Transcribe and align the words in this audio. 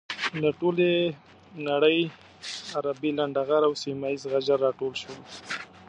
له 0.41 0.49
ټولې 0.59 0.91
نړۍ 1.69 1.99
عربي 2.75 3.11
لنډه 3.17 3.41
غر 3.47 3.61
او 3.67 3.73
سيمه 3.83 4.07
یيز 4.11 4.23
غجر 4.31 4.57
راټول 4.65 4.93
شول. 5.01 5.19